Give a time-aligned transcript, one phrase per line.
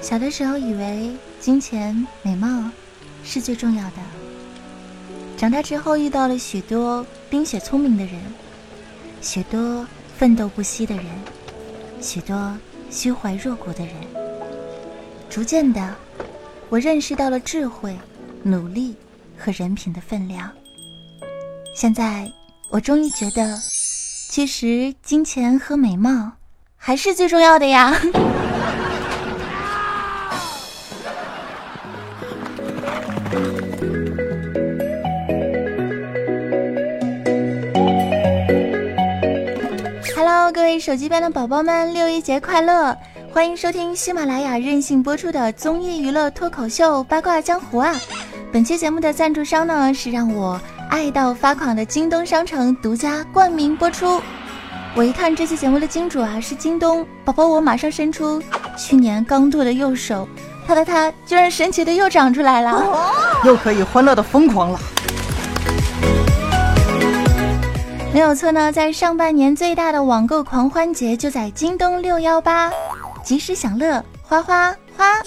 [0.00, 2.70] 小的时候以为金钱、美貌
[3.22, 3.96] 是最重要的，
[5.36, 8.14] 长大之后遇到了许多冰雪聪明的人，
[9.20, 9.86] 许多
[10.16, 11.06] 奋斗不息的人，
[12.00, 12.56] 许多
[12.90, 13.94] 虚怀若谷的人。
[15.28, 15.94] 逐渐的，
[16.68, 17.96] 我认识到了智慧、
[18.42, 18.94] 努力
[19.36, 20.50] 和人品的分量。
[21.76, 22.30] 现在，
[22.70, 23.58] 我终于觉得，
[24.30, 26.30] 其实金钱和美貌
[26.76, 27.92] 还是最重要的呀。
[40.14, 42.96] Hello，各位手机边的宝宝们，六一节快乐！
[43.32, 47.92] 欢迎收听喜马拉雅任性播出的综艺娱乐脱口秀《八卦江湖》啊！
[48.52, 50.60] 本期节目的赞助商呢是让我
[50.94, 54.22] 爱到发狂的京东商城独家冠名播出。
[54.94, 58.40] 我一看这期节目的金主啊是京东，宝宝我马上伸出
[58.78, 60.28] 去年刚剁的右手，
[60.64, 62.96] 他的他居然神奇的又长出来了，
[63.44, 64.78] 又可以欢乐的疯狂了。
[68.12, 72.70] 没有错呢，在上半年最大的网购狂欢节就在京东六幺八，
[73.24, 75.20] 及时享乐，花花花！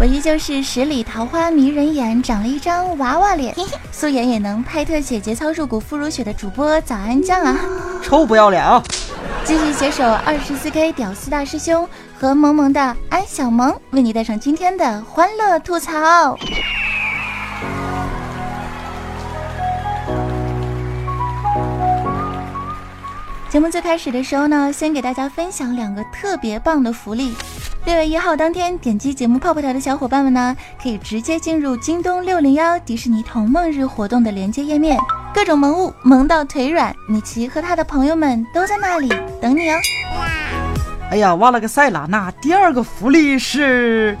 [0.00, 3.52] 我依旧是十里桃花迷人眼，长了一张娃娃脸，
[3.90, 7.58] 素颜也能拍特写，节操入骨，肤如雪的主播早安酱啊！
[8.00, 8.80] 臭不要脸啊！
[9.44, 16.38] 继续携手二十四 K 屌丝大师兄和萌萌的安小萌，为你带上今天的欢乐吐槽。
[23.48, 27.34] 节目最开始的时候呢，先给大家分享两个特别棒的福利。
[27.84, 34.98] 六月一号当天，点击节目泡泡条的小伙伴们呢，可以直接进入京东六零幺迪士尼童梦日活动的连接页面，
[35.32, 39.08] 各种萌物萌到腿软，米奇和他的朋友们都在那里
[39.40, 39.76] 等你哦。
[41.10, 42.06] 哎呀，忘了个赛啦！
[42.08, 44.18] 那第二个福利是，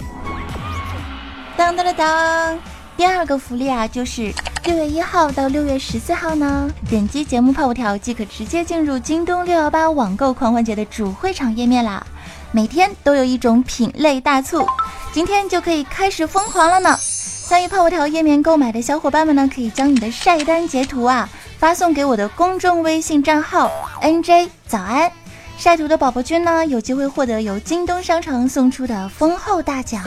[1.56, 2.58] 当当当当，
[2.96, 4.32] 第二个福利啊，就是。
[4.64, 12.04] 六月一号到六月十四号呢，点击节目泡泡条即可直接进入京东六幺八网购狂欢节的主会场页面啦！
[12.50, 14.66] 每天都有一种品类大促，
[15.12, 16.96] 今天就可以开始疯狂了呢！
[17.46, 21.28] 参与泡泡条页面购买的小伙伴们呢，可以将你的晒单截图啊
[21.58, 23.70] 发送给我的公众微信账号
[24.02, 25.10] nj 早安，
[25.58, 30.02] 晒图的宝宝君呢有机会获得由京东商城送出的丰厚大奖，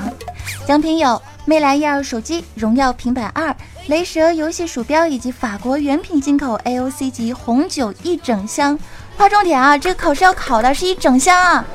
[0.67, 3.55] 奖品有魅蓝一二手机、荣耀平板二。
[3.87, 8.77] 雷蛇游戏鼠标以及法国原品进口 AOC 级红酒一整箱，
[9.17, 9.75] 划重点啊！
[9.75, 11.65] 这个考试要考的是一整箱啊！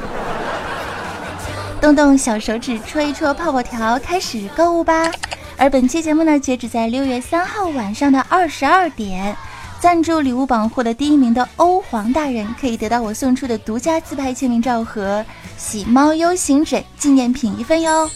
[1.80, 5.10] 动动小手指戳一戳泡泡条，开始购物吧！
[5.56, 9.36] 而本期节目呢，截止在六月三号晚上的二十二点，
[9.78, 15.24] 赞助礼物榜获得第一名的欧皇大人可以得到我送出的独家自拍签名照和
[15.56, 18.10] 喜猫 U 型枕纪念品一份哟。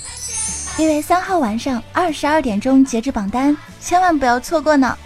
[0.79, 4.97] 六月三号晚上二十二点钟截止榜单，千万不要错过呢！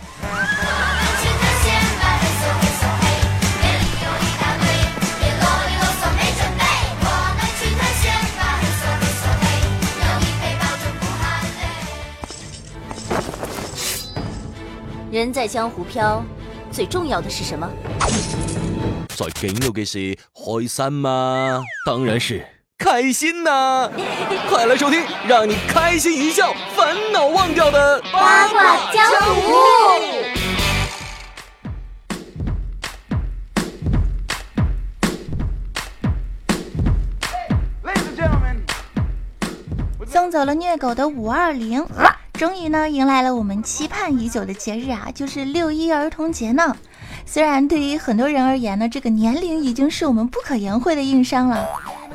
[15.14, 16.25] 人在江湖飘，
[16.72, 17.70] 最重要的是什么？
[19.10, 21.62] 最重要嘅事，开心吗？
[21.86, 22.44] 当然是。
[22.76, 23.88] 开心呐！
[24.50, 29.52] 快来收听，让你开心一笑、烦恼忘掉的八卦江湖。
[40.08, 41.84] 送走了虐狗的五二零，
[42.34, 46.76] 终于呢迎来了我们期盼已久的节日啊，就是六一儿童节呢。
[47.24, 51.64] 虽然对于很多人而言呢，这个年龄已经是我们不可言讳的硬伤了。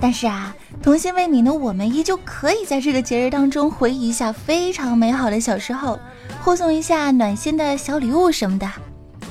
[0.01, 0.53] 但是啊，
[0.83, 5.97] 童心未泯的我们依旧可以在这个节日当中回忆一下非常美好的小时候，
[6.43, 8.69] 互送一下暖心的小礼物什么的。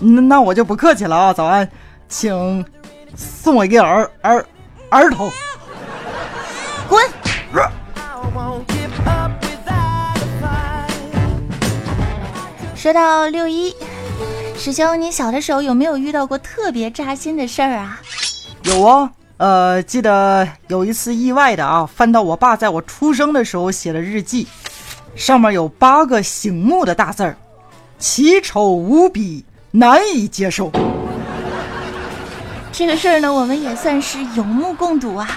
[0.00, 1.68] 那那我就不客气了啊，早安，
[2.08, 2.64] 请
[3.14, 4.46] 送我一个儿儿
[4.88, 5.30] 儿童，
[12.88, 13.76] 说到六一，
[14.56, 18.00] 师兄，你小的时候有没有遇到过特别扎心的事儿啊？
[18.62, 19.12] 有啊。
[19.36, 24.48] 呃，记得有一次意外的啊，翻到我爸在我出生的时候写的日记，
[25.14, 27.36] 上面有八个醒目的大字儿，
[27.98, 30.72] 奇丑无比，难以接受。
[32.72, 35.28] 这个事儿呢，我们也算是有目共睹啊。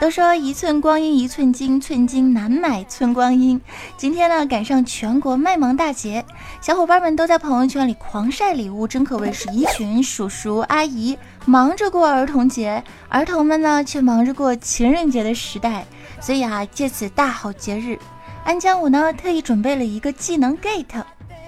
[0.00, 3.58] 都说一寸光阴一寸金，寸金难买寸光阴。
[3.96, 6.22] 今天呢，赶上全国卖萌大节，
[6.60, 11.16] 小伙伴们都在朋友圈里狂晒礼物，真可谓是一群叔叔阿姨
[11.46, 15.86] 忙着过儿童节，儿童们呢却忙着过情人节的时代。
[16.20, 17.98] 所以啊，借此大好节日，
[18.44, 20.84] 安江我呢特意准备了一个技能 get，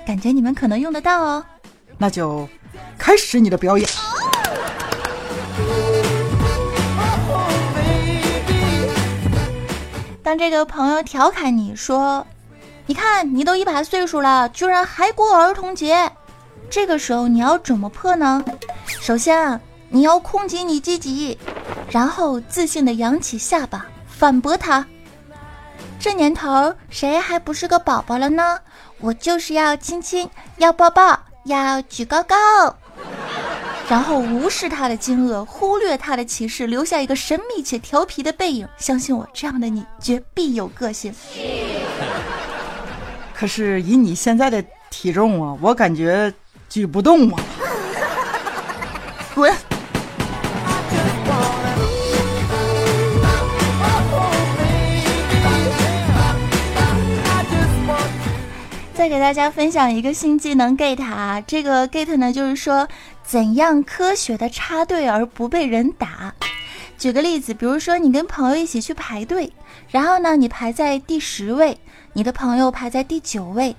[0.06, 1.44] 感觉你们可能用得到哦。
[1.98, 2.48] 那就
[2.96, 3.86] 开始你的表演。
[10.26, 12.26] 当这个朋友调侃你说
[12.86, 16.10] ：“你看你都一把岁数了，居然还过儿童节。”
[16.68, 18.44] 这个时候你要怎么破呢？
[18.88, 21.38] 首先啊，你要控紧你自己，
[21.88, 24.84] 然后自信的扬起下巴反驳他
[26.00, 28.58] ：“这年头谁还不是个宝宝了呢？
[28.98, 32.34] 我就是要亲亲，要抱抱，要举高高。”
[33.88, 38.66] 然后无视他的惊愕，忽略他的歧视，留下一个神秘且调皮的背影。
[38.78, 41.14] 相信我，这样的你绝必有个性。
[43.32, 46.32] 可是以你现在的体重啊，我感觉
[46.68, 47.40] 举不动啊！
[59.06, 62.88] 再给大家分享一个新技能 get 啊，这个 get 呢就是说。
[63.22, 66.34] 怎样科学的插队而不被人打？
[66.98, 69.52] 举个例子，比如说你跟朋友一起去排队，
[69.90, 71.78] 然后呢，你排在第十位，
[72.14, 73.76] 你的朋友排在第九位，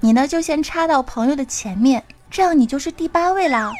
[0.00, 3.72] 你呢就先插到朋友的前面，这样你就是第八位啦。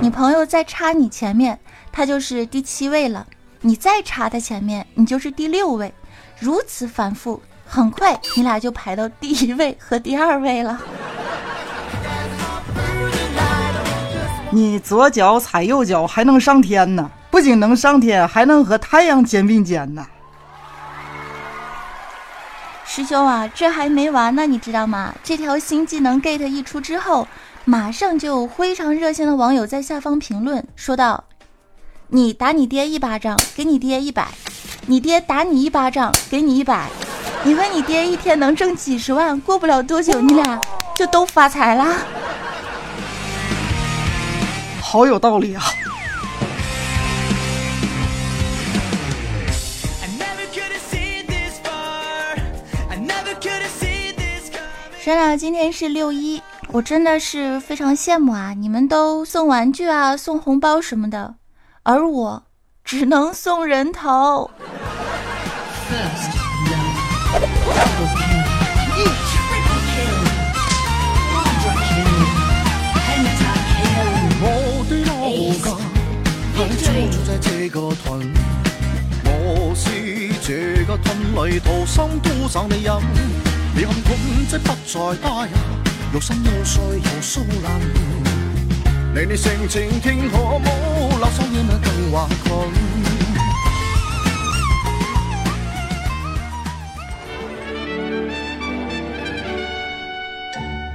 [0.00, 1.58] 你朋友再插你前面，
[1.90, 3.26] 他就是第七位了。
[3.60, 5.92] 你再插他前面，你就是第六位。
[6.38, 10.80] 如此反复，很快你俩就排到第一位和第二位了。
[14.50, 17.10] 你左脚踩右脚还能上天呢？
[17.30, 20.06] 不仅能上天，还能和太阳肩并肩呢。
[22.86, 25.12] 师兄啊，这还没完呢，你知道吗？
[25.24, 27.26] 这条新技能 get 一出之后，
[27.64, 31.24] 马上就有非常热心的网友在下方评论说道
[32.06, 34.26] ：“你打你爹一巴掌，给你爹一百；
[34.86, 36.88] 你爹打你一巴掌，给你一百。
[37.44, 40.58] 你和你爹一天能挣几十万，过不了多久，你俩
[40.96, 41.96] 就都发财啦。”
[44.80, 45.62] 好有道理啊！
[55.00, 58.54] 说了，今天是六一，我真的是非常羡慕啊！
[58.54, 61.34] 你们都送玩具啊，送红包什么的，
[61.82, 62.42] 而我
[62.84, 64.50] 只能送人头。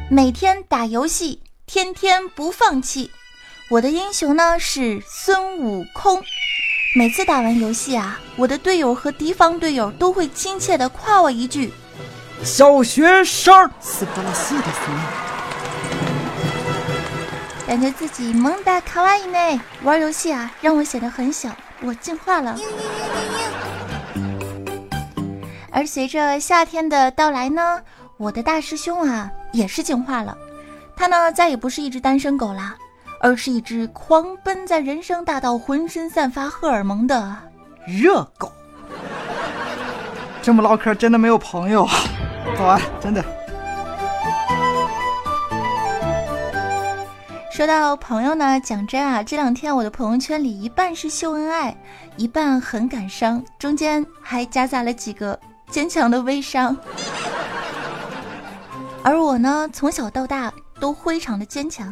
[0.09, 3.11] 每天打游戏，天天不放弃。
[3.71, 6.23] 我的英雄呢是孙悟空。
[6.95, 11.71] 每次打完游戏啊，我的队友和敌方队友都会亲切的夸我一句
[12.43, 13.69] ：“小学生。”
[17.67, 19.61] 感觉自己萌哒卡哇伊呢。
[19.83, 22.57] 玩游戏啊，让我显得很小，我进化了。
[25.69, 27.81] 而随着夏天的到来呢，
[28.17, 30.35] 我的大师兄啊也是进化了，
[30.95, 32.75] 他呢再也不是一只单身狗啦。
[33.19, 37.35] 而是一只狂奔在人生大道、浑身散发荷尔蒙的
[37.85, 38.51] 热狗。
[40.41, 41.87] 这么唠嗑真的没有朋友，
[42.57, 43.23] 早安，真的。
[47.51, 51.75] 说到朋友呢，讲真啊，这两天我的朋友圈里一半是秀恩爱，
[52.15, 55.37] 一半很感伤，中间还夹杂了几个
[55.69, 56.75] 坚强的微商。
[59.03, 60.53] 而我呢，从小到大。
[60.79, 61.91] 都非常的坚强，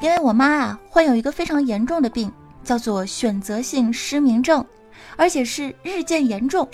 [0.00, 2.30] 因为我妈啊患有一个非常严重的病，
[2.64, 4.64] 叫做选择性失明症，
[5.16, 6.68] 而且是日渐严重。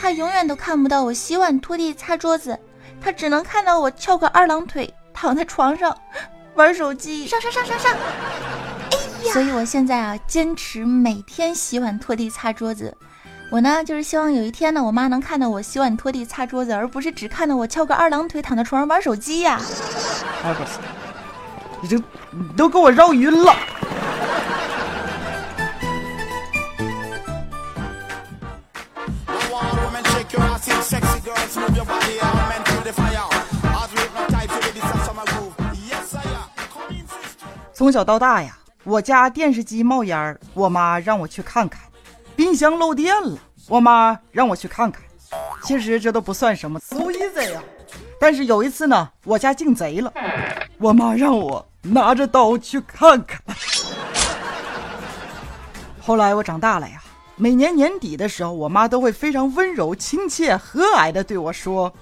[0.00, 2.58] 她永远都看不到我洗碗、拖地、擦桌子，
[3.00, 5.96] 她只能看到我翘个二郎腿躺在床上
[6.54, 7.26] 玩手机。
[7.26, 7.92] 上上上上上！
[7.92, 9.32] 哎呀！
[9.32, 12.96] 所以我现在啊坚持每天洗碗、拖地、擦桌子。
[13.50, 19.58] 我呢就是希望有一天呢，我妈能看到我洗碗、拖地、擦桌子，而不是只看到我翘个二郎腿躺在床上玩手机呀。
[19.58, 19.97] 哎
[21.80, 21.96] 你这，
[22.30, 23.54] 你都给我绕晕了。
[37.72, 41.80] 从小到大呀，我家电视机冒烟，我妈让我去看看；
[42.34, 43.38] 冰箱漏电了，
[43.68, 45.00] 我妈让我去看看。
[45.62, 47.47] 其实这都不算什么，easy。
[48.20, 50.12] 但是有一次呢，我家进贼了，
[50.78, 53.40] 我妈让我拿着刀去看看。
[56.00, 57.02] 后来我长大了呀，
[57.36, 61.92] 每年年底的时候，我妈都会非常温柔、亲切、和蔼的对我说：“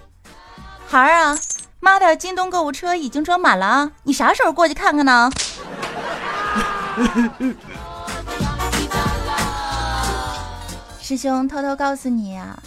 [0.88, 1.38] 孩儿啊。”
[1.78, 3.92] 妈的，京东购物车已经装满了啊！
[4.02, 5.30] 你啥时候过去看看呢？
[11.00, 12.58] 师兄，偷偷告诉你啊，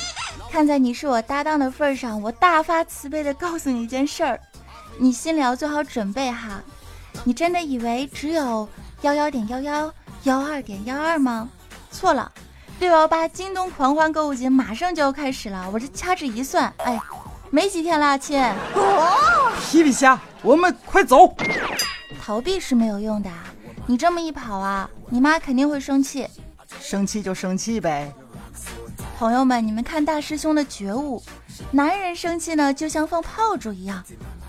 [0.51, 4.39] 看在你是我搭档的份上，我大发慈悲的告诉你一件事儿，
[4.97, 6.61] 你心里要做好准备哈。
[7.23, 8.67] 你真的以为只有
[9.01, 11.47] 幺幺点幺幺幺二点幺二吗？
[11.91, 12.31] 错了，
[12.79, 16.99] 六幺八京东狂欢购物节马上就要开始了，我这掐指一算，哎。
[17.51, 18.39] 没几天啦，亲。
[19.59, 21.35] 皮皮虾，我们快走。
[22.21, 23.29] 逃避是没有用的，
[23.87, 26.27] 你这么一跑啊，你妈肯定会生气。
[26.79, 28.13] 生气就生气呗。
[29.19, 31.21] 朋友们，你们看大师兄的觉悟，
[31.71, 34.01] 男人生气呢，就像放炮竹一样，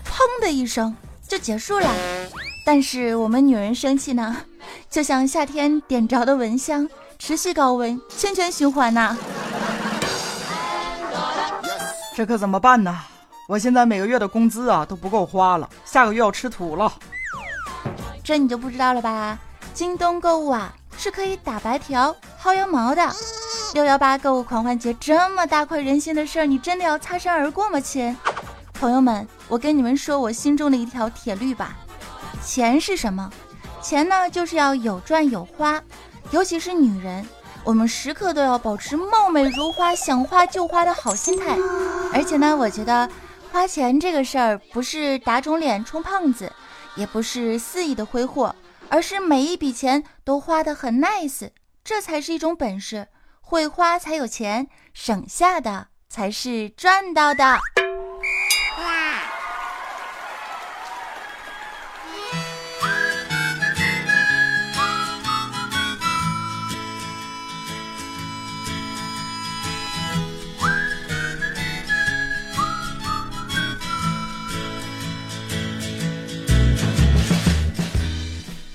[0.05, 0.95] 砰的一声
[1.27, 1.93] 就结束了。
[2.65, 4.33] 但是我们女人生气呢，
[4.89, 6.87] 就像夏天点着的蚊香，
[7.19, 9.17] 持续高温，圈圈循环呐。
[12.15, 12.97] 这可怎么办呢？
[13.49, 16.93] 我现在每个月的工资啊都不够花了，下个月要吃土了。
[18.23, 19.37] 这你就不知道了吧？
[19.73, 23.13] 京东购物啊是可以打白条、薅羊毛的。
[23.73, 28.15] 六幺八购物狂欢节这么大快人心的事儿，你真的要擦身而过吗，亲？
[28.73, 31.77] 朋友们，我跟你们说我心中的一条铁律吧：
[32.43, 33.31] 钱是什么？
[33.81, 35.81] 钱呢就是要有赚有花，
[36.31, 37.25] 尤其是女人。
[37.63, 41.57] 我们时刻都要保持貌美如花、想花就花的好心态，
[42.13, 43.09] 而且呢，我觉得
[43.53, 46.51] 花钱这个事儿不是打肿脸充胖子，
[46.95, 48.53] 也不是肆意的挥霍，
[48.89, 51.49] 而是每一笔钱都花得很 nice，
[51.85, 53.07] 这才是一种本事。
[53.51, 57.59] 会花才有钱，省下的才是赚到的。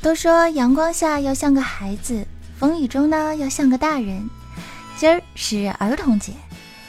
[0.03, 2.27] 都说阳光下要像个孩子，
[2.59, 4.29] 风雨中呢要像个大人。
[4.97, 6.33] 今儿是儿童节，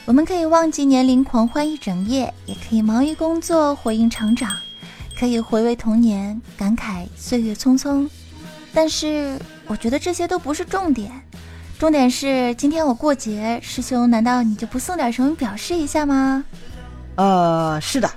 [0.05, 4.49] 我们可以忘记年龄狂欢一整夜，也可以忙于工作回应成长，
[5.19, 8.09] 可以回味童年，感慨岁月匆匆。
[8.73, 9.37] 但是
[9.67, 11.11] 我觉得这些都不是重点，
[11.77, 16.45] 重点是今天我过节，师兄难道你就不送点什么表示一下吗？
[17.15, 18.09] 呃，是的，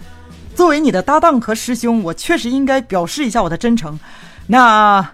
[0.55, 3.99] 作为你的搭档和师兄，我确实应该表示一下我的真诚。
[4.47, 5.05] 那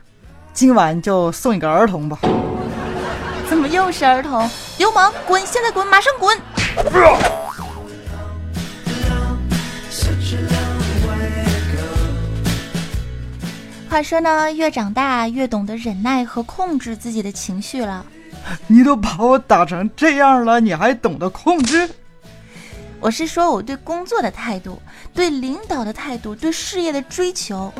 [0.52, 2.18] 今晚就送一个儿童吧。
[3.48, 4.46] 怎么又是儿童？
[4.78, 5.44] 流氓，滚！
[5.46, 6.38] 现在滚，马上滚！
[13.88, 18.04] 话说呢，越长大越懂得忍耐和控制自己的情绪了。
[18.66, 21.88] 你都把我打成这样了，你还懂得控制？
[23.00, 24.80] 我是说我对工作的态度，
[25.14, 27.72] 对领导的态度，对事业的追求。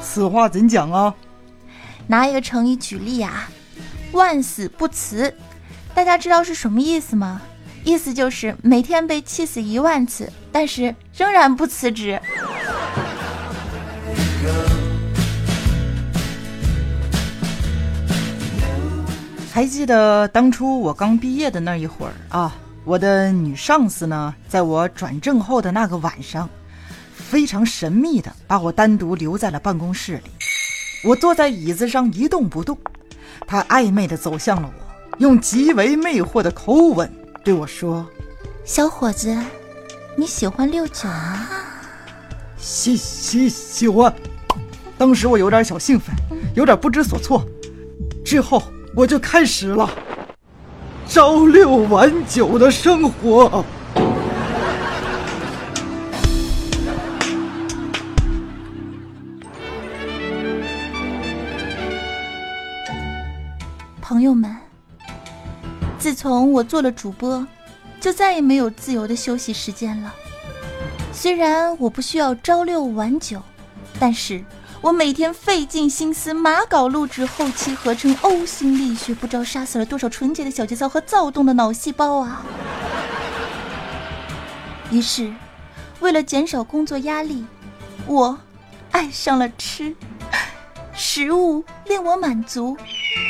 [0.00, 1.12] 此话怎讲啊？
[2.06, 3.48] 拿一个成语举例啊，
[4.12, 5.34] 万死不辞，
[5.94, 7.40] 大家知道是什么意思吗？
[7.84, 12.20] 意思就是每天被气死一万次，但是仍然不辞职。
[19.52, 26.48] 还记得当初我刚毕业的那一会儿啊，我的女上司呢，在我转正后的那个晚上。
[27.14, 30.30] 非常神秘的把我单独留在了办公室里，
[31.02, 32.76] 我坐在椅子上一动不动，
[33.46, 34.81] 她暧昧的走向了我，
[35.18, 37.10] 用极为魅惑的口吻
[37.44, 38.06] 对我说
[38.64, 39.36] ：“小伙子，
[40.16, 41.46] 你喜欢六九吗
[42.58, 44.12] ？”“喜喜喜欢。”
[44.98, 46.14] 当时我有点小兴奋，
[46.54, 47.44] 有点不知所措，
[48.24, 48.62] 之后
[48.94, 49.90] 我就开始了
[51.08, 53.64] 朝六晚九的生活。
[66.22, 67.44] 从我做了主播，
[68.00, 70.14] 就再也没有自由的休息时间了。
[71.12, 73.42] 虽然我不需要朝六晚九，
[73.98, 74.44] 但是
[74.80, 82.46] 我每天费尽心思码稿、录制、后期合成、呕心沥血，不知道杀死了多少纯洁的小节操和躁动的脑细胞啊！
[84.92, 85.34] 于是，
[85.98, 87.44] 为了减少工作压力，
[88.06, 88.38] 我
[88.92, 89.96] 爱上了吃。
[90.94, 92.76] 食物令我满足，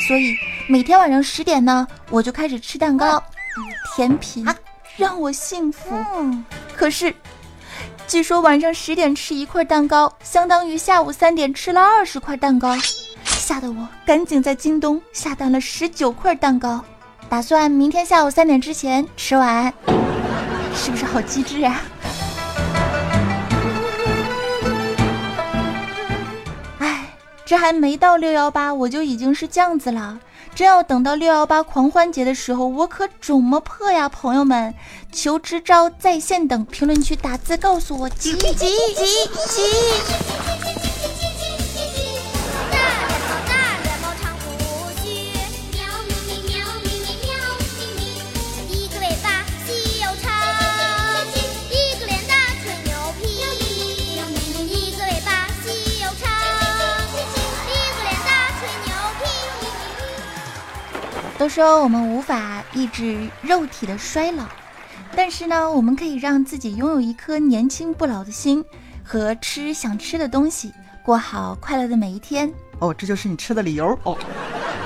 [0.07, 0.35] 所以
[0.69, 3.23] 每天晚上十点呢，我就开始吃蛋糕，
[3.95, 4.47] 甜品
[4.97, 6.03] 让我幸福。
[6.77, 7.15] 可是，
[8.07, 12.77] 据说晚上十点吃一块蛋糕，相当于下午三点吃了二十块蛋糕，
[13.25, 16.83] 吓得我赶紧在京东下单了十九块蛋糕，
[17.29, 19.73] 打算明天下午三点之前吃完。
[20.75, 21.81] 是不是好机智啊？
[27.53, 30.19] 这还没到六幺八，我就已经是这样子了。
[30.55, 34.09] 真要等到六幺八狂欢节的时候，我可肿么破呀！
[34.09, 34.75] 朋友们，
[35.13, 40.72] 求支招在线等，评论区打字告诉我，急急急急！
[61.43, 64.45] 都说我们无法抑制肉体的衰老，
[65.17, 68.65] 但是呢，我们可以让自己拥有一颗年轻不老的心，
[69.03, 70.73] 和吃想吃的东西，
[71.05, 72.49] 过好快乐的每一天。
[72.79, 74.17] 哦，这就是你吃的理由哦。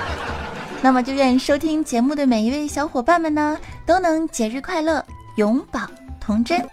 [0.81, 5.85] 那么，就愿收听节目的每一位小伙伴们呢，都能节日快乐，永葆
[6.19, 6.67] 童真。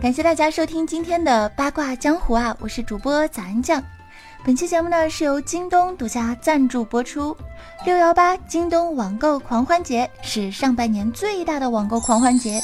[0.00, 3.84] 感谢大家收听今天的八卦江湖啊，我是主播早安酱。
[4.44, 7.36] 本期节目呢是由京东独家赞助播出。
[7.84, 12.60] 六幺八京东网购狂欢节是上半年最大的网购狂欢节，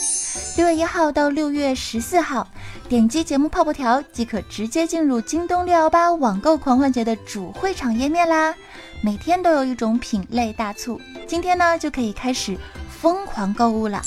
[0.57, 2.47] 六月一号到六月十四号，
[2.89, 8.55] 点击节目泡泡条即可直接进入京东六幺八网购狂欢节的主会场页面啦。
[9.03, 12.57] 每天都有一种品类大促，今天呢就可以开始
[12.89, 14.01] 疯狂购物了。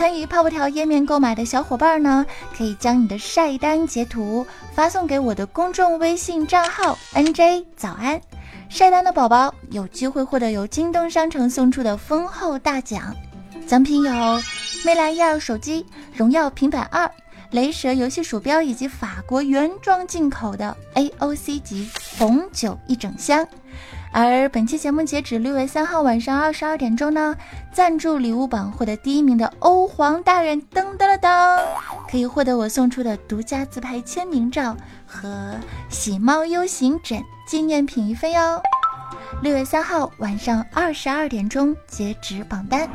[0.00, 2.24] 参与泡泡条页面购买的小伙伴呢，
[2.56, 8.18] 可以将你的晒单截图发送给我的公众微信账号 nj 早安。
[8.70, 13.14] 晒单的宝宝有机会获得由京东商城送出的丰厚大奖，
[13.66, 14.42] 奖品有
[14.86, 17.10] 魅蓝一二手机、荣耀平板二、
[17.50, 23.46] 雷蛇游戏鼠标以及法国原装进口的 AOC 级红酒一整箱。
[24.12, 27.36] 而本期节目截止六月三号晚上二十二点钟呢，
[27.72, 31.60] 赞助礼物榜获得第一名的欧皇大人噔噔了噔，
[32.10, 35.54] 可以获得我送出的独家自拍签名照和
[35.88, 37.22] 喜猫 U 型枕。
[37.46, 38.62] 纪念品一份哟！
[39.42, 42.88] 六月三号晚上二十二点钟截止榜单。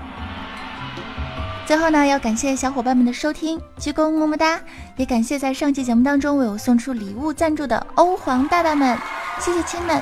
[1.66, 4.58] 最后呢，要感谢小伙伴们的收听，鞠躬么么哒！
[4.96, 8.98] 也感谢在上期节目当中为我送出礼物赞助的欧皇大大们，
[9.42, 10.02] 谢谢亲们！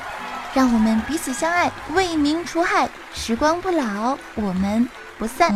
[0.54, 4.88] 让我们彼此相爱，为民除害，时光不老，我们
[5.18, 5.52] 不散。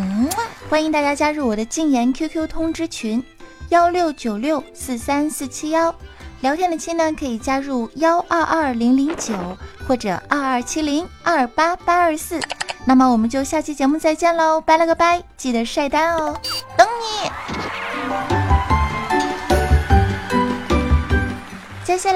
[0.68, 3.22] 欢迎大家加入我的禁言 QQ 通知群：
[3.68, 5.94] 幺六九六四三四七幺。
[6.40, 9.34] 聊天的亲呢，可以加入幺二二零零九
[9.86, 12.40] 或者二二七零二八八二四。
[12.84, 16.36] 那么我们就下期节目再见喽，拜了个拜，记得晒单哦，
[16.76, 17.27] 等你。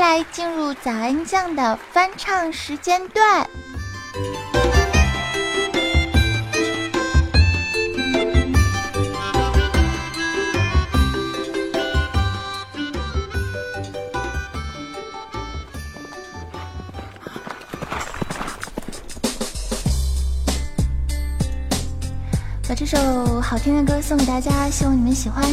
[0.02, 3.48] 来进入早安酱的翻唱时间段。
[22.68, 25.44] 把这首好听的歌送给大家，希望你们喜欢。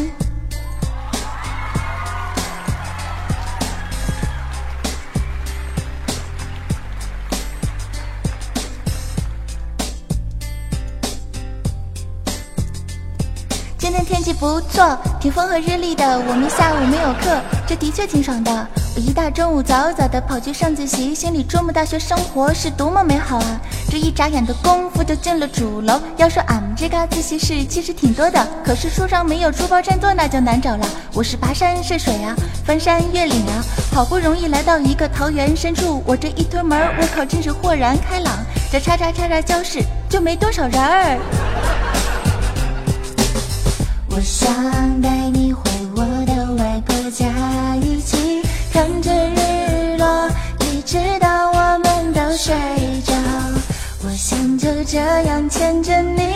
[14.04, 16.20] 天气不错，挺风和日丽的。
[16.28, 18.68] 我们下午没有课，这的确挺爽的。
[18.96, 23.62] 我一大中午早早的跑去上自习，心里琢磨大学生活是多么美好啊！
[23.90, 26.00] 这一眨眼的功夫就进了主楼。
[26.18, 30.86] 要说俺们这个自习室其实挺多的，可是书上没有书包占座那就难找了。
[31.14, 32.36] 我是爬山涉水啊，
[32.66, 38.34] 翻山越岭啊，好不容易来到一个桃园深处，我这一推门，我靠，真是豁然开朗。
[38.72, 42.09] 这叉叉叉叉教室就没多少人儿。
[44.12, 45.62] 我想带你回
[45.96, 47.26] 我的外婆家，
[47.78, 48.42] 一起。
[48.74, 52.56] 看着日落，一直到我们都睡
[53.06, 53.14] 着。
[54.04, 56.29] 我想就这样牵着你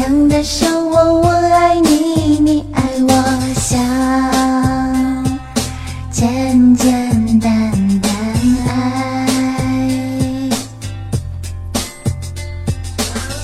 [0.00, 3.12] 样的生活，我爱你，你爱我，
[3.54, 3.78] 想
[6.10, 8.10] 简简单单
[8.66, 8.70] 爱，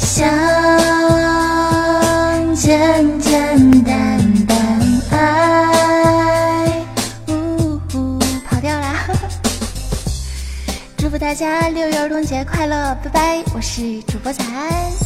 [0.00, 0.24] 想
[2.54, 4.56] 简简单单
[5.10, 5.14] 爱。
[7.28, 9.06] 呜呼，跑调啦！
[10.96, 13.44] 祝福大家六一儿童节快乐，拜拜！
[13.54, 15.05] 我是主播早安。